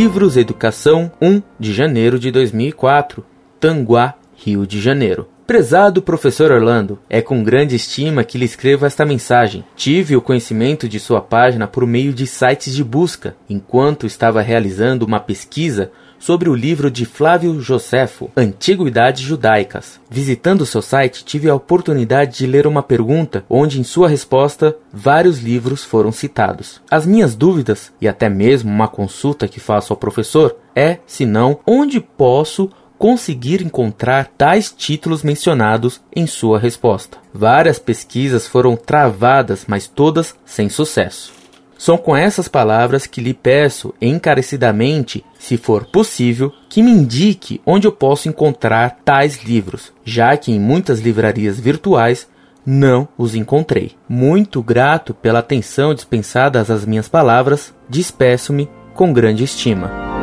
Livros 0.00 0.36
Educação 0.36 1.10
1 1.20 1.42
de 1.58 1.74
janeiro 1.74 2.20
de 2.20 2.30
2004, 2.30 3.26
Tanguá, 3.58 4.14
Rio 4.36 4.64
de 4.64 4.80
Janeiro. 4.80 5.26
Prezado 5.44 6.00
professor 6.00 6.52
Orlando, 6.52 7.00
é 7.10 7.20
com 7.20 7.42
grande 7.42 7.74
estima 7.74 8.22
que 8.22 8.38
lhe 8.38 8.44
escrevo 8.44 8.86
esta 8.86 9.04
mensagem. 9.04 9.64
Tive 9.74 10.14
o 10.14 10.22
conhecimento 10.22 10.88
de 10.88 11.00
sua 11.00 11.20
página 11.20 11.66
por 11.66 11.84
meio 11.84 12.12
de 12.12 12.28
sites 12.28 12.76
de 12.76 12.84
busca, 12.84 13.34
enquanto 13.50 14.06
estava 14.06 14.40
realizando 14.40 15.04
uma 15.04 15.18
pesquisa 15.18 15.90
sobre 16.18 16.48
o 16.48 16.54
livro 16.54 16.90
de 16.90 17.04
Flávio 17.04 17.60
Josefo, 17.60 18.30
Antiguidades 18.36 19.22
Judaicas. 19.22 20.00
Visitando 20.10 20.66
seu 20.66 20.82
site, 20.82 21.24
tive 21.24 21.48
a 21.48 21.54
oportunidade 21.54 22.38
de 22.38 22.46
ler 22.46 22.66
uma 22.66 22.82
pergunta 22.82 23.44
onde, 23.48 23.80
em 23.80 23.84
sua 23.84 24.08
resposta, 24.08 24.76
vários 24.92 25.38
livros 25.38 25.84
foram 25.84 26.12
citados. 26.12 26.80
As 26.90 27.06
minhas 27.06 27.34
dúvidas, 27.34 27.92
e 28.00 28.08
até 28.08 28.28
mesmo 28.28 28.70
uma 28.70 28.88
consulta 28.88 29.48
que 29.48 29.60
faço 29.60 29.92
ao 29.92 29.96
professor, 29.96 30.56
é, 30.74 30.98
se 31.06 31.24
não, 31.24 31.60
onde 31.66 32.00
posso 32.00 32.70
conseguir 32.98 33.62
encontrar 33.62 34.26
tais 34.36 34.72
títulos 34.76 35.22
mencionados 35.22 36.00
em 36.14 36.26
sua 36.26 36.58
resposta. 36.58 37.18
Várias 37.32 37.78
pesquisas 37.78 38.46
foram 38.46 38.76
travadas, 38.76 39.64
mas 39.68 39.86
todas 39.86 40.34
sem 40.44 40.68
sucesso. 40.68 41.32
São 41.78 41.96
com 41.96 42.16
essas 42.16 42.48
palavras 42.48 43.06
que 43.06 43.20
lhe 43.20 43.32
peço 43.32 43.94
encarecidamente, 44.02 45.24
se 45.38 45.56
for 45.56 45.86
possível, 45.86 46.52
que 46.68 46.82
me 46.82 46.90
indique 46.90 47.60
onde 47.64 47.86
eu 47.86 47.92
posso 47.92 48.28
encontrar 48.28 48.98
tais 49.04 49.44
livros, 49.44 49.92
já 50.04 50.36
que 50.36 50.50
em 50.50 50.58
muitas 50.58 50.98
livrarias 50.98 51.58
virtuais 51.58 52.28
não 52.66 53.08
os 53.16 53.36
encontrei. 53.36 53.92
Muito 54.08 54.60
grato 54.60 55.14
pela 55.14 55.38
atenção 55.38 55.94
dispensada 55.94 56.60
às 56.60 56.84
minhas 56.84 57.08
palavras, 57.08 57.72
despeço-me 57.88 58.68
com 58.92 59.12
grande 59.12 59.44
estima. 59.44 60.17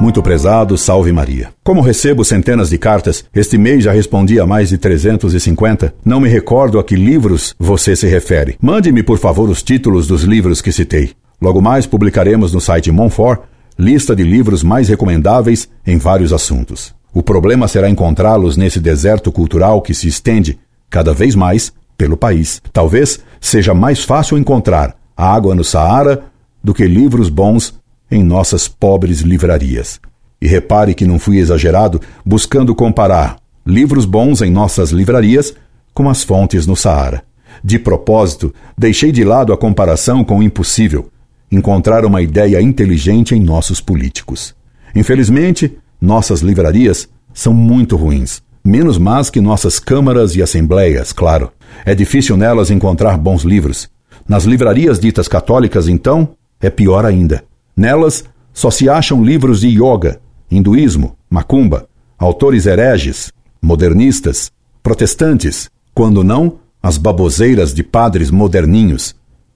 Muito 0.00 0.22
prezado, 0.22 0.78
salve 0.78 1.12
Maria. 1.12 1.50
Como 1.64 1.80
recebo 1.80 2.24
centenas 2.24 2.70
de 2.70 2.78
cartas, 2.78 3.24
este 3.34 3.58
mês 3.58 3.82
já 3.82 3.92
respondi 3.92 4.38
a 4.38 4.46
mais 4.46 4.68
de 4.68 4.78
350. 4.78 5.92
Não 6.04 6.20
me 6.20 6.28
recordo 6.28 6.78
a 6.78 6.84
que 6.84 6.94
livros 6.94 7.52
você 7.58 7.96
se 7.96 8.06
refere. 8.06 8.56
Mande-me, 8.62 9.02
por 9.02 9.18
favor, 9.18 9.50
os 9.50 9.60
títulos 9.60 10.06
dos 10.06 10.22
livros 10.22 10.62
que 10.62 10.70
citei. 10.70 11.10
Logo 11.42 11.60
mais 11.60 11.84
publicaremos 11.84 12.52
no 12.52 12.60
site 12.60 12.92
Monfort 12.92 13.40
lista 13.76 14.14
de 14.14 14.22
livros 14.22 14.62
mais 14.62 14.88
recomendáveis 14.88 15.68
em 15.84 15.98
vários 15.98 16.32
assuntos. 16.32 16.94
O 17.12 17.22
problema 17.22 17.66
será 17.66 17.90
encontrá-los 17.90 18.56
nesse 18.56 18.78
deserto 18.78 19.32
cultural 19.32 19.82
que 19.82 19.94
se 19.94 20.06
estende 20.06 20.58
cada 20.88 21.12
vez 21.12 21.34
mais 21.34 21.72
pelo 21.96 22.16
país. 22.16 22.62
Talvez 22.72 23.20
seja 23.40 23.74
mais 23.74 24.04
fácil 24.04 24.38
encontrar 24.38 24.96
água 25.16 25.54
no 25.54 25.64
Saara 25.64 26.24
do 26.62 26.72
que 26.72 26.86
livros 26.86 27.28
bons 27.28 27.74
em 28.10 28.22
nossas 28.22 28.68
pobres 28.68 29.20
livrarias. 29.20 30.00
E 30.40 30.46
repare 30.46 30.94
que 30.94 31.06
não 31.06 31.18
fui 31.18 31.38
exagerado 31.38 32.00
buscando 32.24 32.74
comparar 32.74 33.36
livros 33.66 34.04
bons 34.04 34.40
em 34.40 34.50
nossas 34.50 34.90
livrarias 34.90 35.54
com 35.92 36.08
as 36.08 36.22
fontes 36.22 36.66
no 36.66 36.74
Saara. 36.74 37.22
De 37.62 37.78
propósito, 37.78 38.54
deixei 38.76 39.10
de 39.10 39.24
lado 39.24 39.52
a 39.52 39.58
comparação 39.58 40.22
com 40.24 40.38
o 40.38 40.42
impossível, 40.42 41.10
encontrar 41.50 42.04
uma 42.04 42.22
ideia 42.22 42.60
inteligente 42.60 43.34
em 43.34 43.40
nossos 43.40 43.80
políticos. 43.80 44.54
Infelizmente, 44.94 45.76
nossas 46.00 46.40
livrarias 46.40 47.08
são 47.34 47.52
muito 47.52 47.96
ruins, 47.96 48.42
menos 48.64 48.96
más 48.96 49.28
que 49.28 49.40
nossas 49.40 49.78
câmaras 49.78 50.36
e 50.36 50.42
assembleias, 50.42 51.12
claro. 51.12 51.50
É 51.84 51.94
difícil 51.94 52.36
nelas 52.36 52.70
encontrar 52.70 53.16
bons 53.18 53.42
livros. 53.42 53.88
Nas 54.26 54.44
livrarias 54.44 54.98
ditas 54.98 55.28
católicas, 55.28 55.88
então, 55.88 56.30
é 56.60 56.70
pior 56.70 57.04
ainda. 57.04 57.44
Nelas 57.78 58.24
só 58.52 58.72
se 58.72 58.88
acham 58.88 59.24
livros 59.24 59.60
de 59.60 59.68
yoga, 59.68 60.20
hinduísmo, 60.50 61.16
macumba, 61.30 61.88
autores 62.18 62.66
hereges, 62.66 63.32
modernistas, 63.62 64.50
protestantes, 64.82 65.70
quando 65.94 66.24
não 66.24 66.58
as 66.82 66.98
baboseiras 66.98 67.72
de 67.72 67.84
padres 67.84 68.32
moderninhos, 68.32 69.14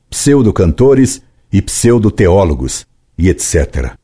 pseudo-cantores 0.09 1.21
e 1.53 1.60
pseudo-teólogos, 1.60 2.87
e 3.19 3.28
etc. 3.28 3.97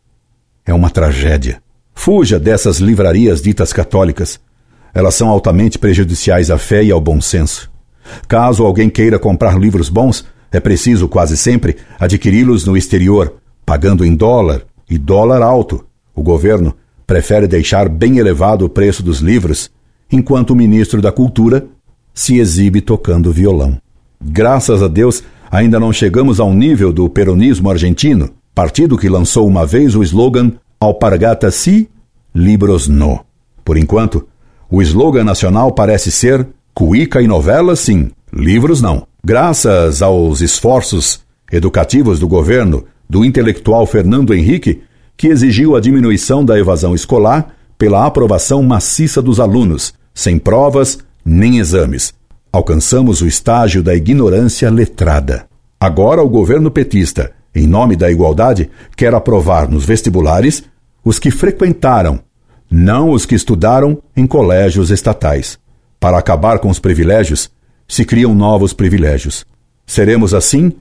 É 0.67 0.75
uma 0.75 0.91
tragédia. 0.91 1.63
Fuja 1.95 2.41
dessas 2.41 2.79
livrarias 2.79 3.41
ditas 3.41 3.73
católicas. 3.73 4.41
Elas 4.93 5.15
são 5.15 5.29
altamente 5.29 5.79
prejudiciais 5.79 6.51
à 6.51 6.59
fé 6.59 6.83
e 6.83 6.91
ao 6.91 7.01
bom 7.01 7.21
senso. 7.21 7.71
Caso 8.27 8.65
alguém 8.65 8.91
queira 8.91 9.17
comprar 9.17 9.57
livros 9.57 9.89
bons, 9.89 10.25
é 10.51 10.59
preciso 10.59 11.07
quase 11.07 11.37
sempre 11.37 11.77
adquiri-los 12.01 12.65
no 12.65 12.77
exterior, 12.77 13.39
pagando 13.69 14.03
em 14.03 14.17
dólar 14.17 14.63
e 14.89 14.97
dólar 14.97 15.43
alto. 15.43 15.85
O 16.15 16.23
governo 16.23 16.75
prefere 17.07 17.47
deixar 17.47 17.87
bem 17.87 18.17
elevado 18.17 18.65
o 18.65 18.69
preço 18.71 19.03
dos 19.03 19.19
livros, 19.19 19.71
enquanto 20.11 20.53
o 20.53 20.57
ministro 20.57 21.03
da 21.03 21.13
Cultura 21.13 21.67
se 22.15 22.39
exibe 22.39 22.81
tocando 22.81 23.31
violão. 23.31 23.77
Graças 24.19 24.83
a 24.83 24.89
Deus, 24.89 25.23
ainda 25.51 25.79
não 25.79 25.93
chegamos 25.93 26.41
ao 26.41 26.55
nível 26.55 26.95
do 26.95 27.11
peronismo 27.11 27.69
argentino, 27.69 28.31
partido 28.55 28.97
que 28.97 29.07
lançou 29.07 29.47
uma 29.47 29.67
vez 29.67 29.95
o 29.95 30.03
slogan 30.03 30.53
Alpargata 30.81 31.51
si, 31.51 31.91
libros 32.35 32.89
no. 32.89 33.21
Por 33.63 33.77
enquanto, 33.77 34.27
o 34.71 34.81
slogan 34.81 35.25
nacional 35.25 35.73
parece 35.73 36.11
ser 36.11 36.49
Cuíca 36.73 37.21
e 37.21 37.27
novela 37.27 37.77
sim, 37.77 38.13
livros 38.33 38.81
não. 38.81 39.07
Graças 39.23 40.01
aos 40.01 40.41
esforços 40.41 41.21
educativos 41.53 42.19
do 42.19 42.27
governo 42.27 42.87
do 43.09 43.25
intelectual 43.25 43.87
Fernando 43.87 44.35
Henrique, 44.35 44.83
que 45.17 45.29
exigiu 45.29 45.75
a 45.75 45.81
diminuição 45.81 46.45
da 46.45 46.59
evasão 46.59 46.95
escolar 46.95 47.55
pela 47.77 48.07
aprovação 48.07 48.63
maciça 48.63 49.23
dos 49.23 49.41
alunos, 49.41 49.95
sem 50.15 50.39
provas 50.39 50.99
nem 51.25 51.59
exames. 51.59 52.13
Alcançamos 52.53 53.21
o 53.23 53.27
estágio 53.27 53.83
da 53.83 53.95
ignorância 53.95 54.71
letrada. 54.71 55.47
Agora 55.81 56.23
o 56.23 56.29
governo 56.29 56.71
petista, 56.71 57.33
em 57.55 57.67
nome 57.67 57.95
da 57.95 58.11
igualdade, 58.11 58.71
quer 58.97 59.15
aprovar 59.15 59.71
nos 59.71 59.85
vestibulares 59.85 60.65
os 61.05 61.19
que 61.19 61.31
frequentaram, 61.31 62.21
não 62.71 63.11
os 63.11 63.25
que 63.25 63.35
estudaram 63.35 64.03
em 64.17 64.27
colégios 64.27 64.91
estatais. 64.91 65.59
Para 66.01 66.19
acabar 66.19 66.59
com 66.59 66.69
os 66.69 66.79
privilégios, 66.79 67.51
se 67.87 68.05
criam 68.05 68.35
novos 68.35 68.73
privilégios. 68.73 69.45
Seremos 69.87 70.35
assim 70.35 70.73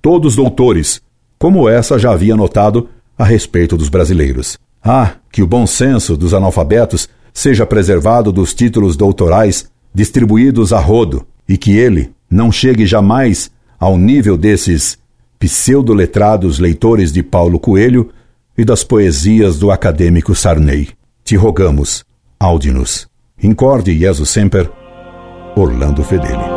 todos 0.00 0.36
doutores, 0.36 1.00
como 1.42 1.68
essa 1.68 1.98
já 1.98 2.12
havia 2.12 2.36
notado 2.36 2.88
a 3.18 3.24
respeito 3.24 3.76
dos 3.76 3.88
brasileiros. 3.88 4.56
Ah, 4.80 5.14
que 5.28 5.42
o 5.42 5.46
bom 5.46 5.66
senso 5.66 6.16
dos 6.16 6.32
analfabetos 6.32 7.08
seja 7.34 7.66
preservado 7.66 8.30
dos 8.30 8.54
títulos 8.54 8.96
doutorais 8.96 9.68
distribuídos 9.92 10.72
a 10.72 10.78
rodo 10.78 11.26
e 11.48 11.56
que 11.56 11.72
ele 11.72 12.12
não 12.30 12.52
chegue 12.52 12.86
jamais 12.86 13.50
ao 13.76 13.98
nível 13.98 14.38
desses 14.38 14.96
pseudo-letrados 15.40 16.60
leitores 16.60 17.12
de 17.12 17.24
Paulo 17.24 17.58
Coelho 17.58 18.10
e 18.56 18.64
das 18.64 18.84
poesias 18.84 19.58
do 19.58 19.72
acadêmico 19.72 20.36
Sarney. 20.36 20.90
Te 21.24 21.34
rogamos, 21.34 22.04
aude-nos. 22.38 23.08
Incorde 23.42 23.98
Jesus 23.98 24.30
Semper, 24.30 24.70
Orlando 25.56 26.04
Fedeli. 26.04 26.51